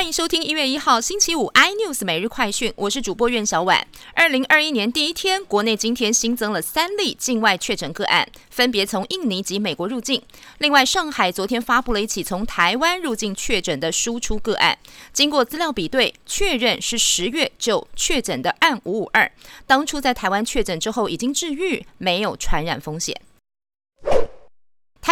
[0.00, 3.86] 欢迎收听一月一号星期五 iNews 每日快讯，我是主播苑小婉。
[4.14, 10.22] 二零二一年第一天，国内今天新增了三例境外确诊个案，分别从印尼及美国入境。
[10.56, 14.78] 另外，上海昨天发布了一起从台湾入境确诊的输出个案，
[15.12, 19.30] 经过资料比对，确认是十月就确诊的案五五二，
[19.66, 23.14] 当初在台湾确诊之后已经治愈，没有传染风险。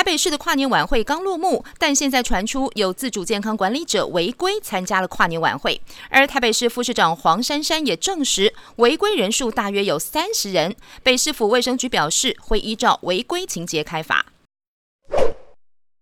[0.09, 10.75] 北市的跨年晚会刚落幕，但现在传出有自主健康管理者违规参加了跨年晚会，而台北市副市长黄珊珊也证实违规人数大约有三十人。
[11.03, 14.25] 北市府卫生局表示会依照违规情节开罚。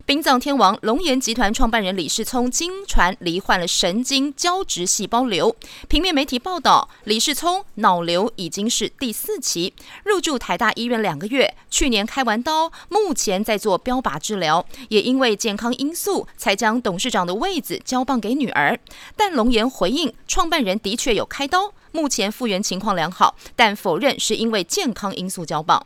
[0.07, 5.57] 殡葬天王龙岩集团创办人李世聪经传罹患了神经胶质细胞瘤。
[5.89, 9.75] 平面媒体报道，李世聪脑瘤已经是第四期，
[10.05, 14.65] 入住台大医院两个月，去年开完刀，目前在做标靶治疗。
[14.91, 18.79] 也因为健康因素，才将董事长的位子交棒给女儿。
[19.17, 25.85] 但龙岩回应，创办人的确有开刀，目前复原情况良好，但否认是因为健康因素交棒。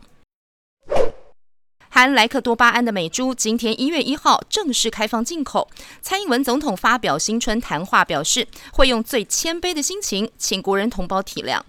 [2.01, 5.69] 含莱克多巴胺的美猪今天一月一号正式开放进口。
[6.01, 11.61] 蔡英文总统发表新春谈话，表示会用最谦卑的心情，请国人同胞体谅。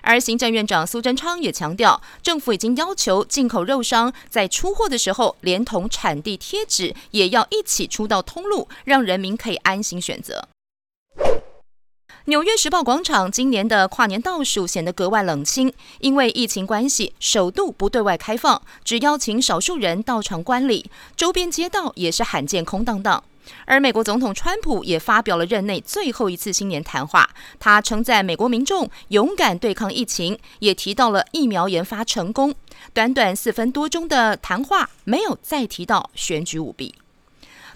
[0.00, 10.46] 而行政院长苏贞昌也强调，政府已经要求进口肉商在出货的时候，连同产地贴纸也要一起出到通路，让人民可以安心选择。
[12.26, 23.24] 纽约时报广场今年的跨年倒数显得格外冷清，因为疫情关系，首度不对外开放，只邀请少数人到场观礼，周边街道也是罕见空荡荡。
[23.64, 32.54] 而美国总统川普也发表了任内最后一次新年谈话，他称赞美国民众勇敢对抗疫情，也提到了疫苗研发成功。
[32.92, 36.94] 短短四分多钟的谈话，没有再提到选举舞弊。